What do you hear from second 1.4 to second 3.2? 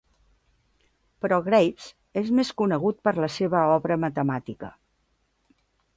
Graves és més conegut per